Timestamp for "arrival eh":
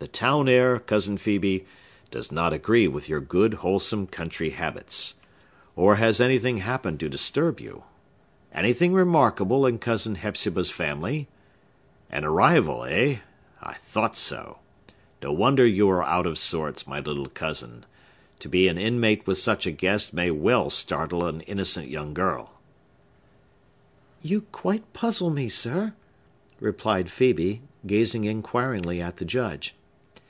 12.24-13.16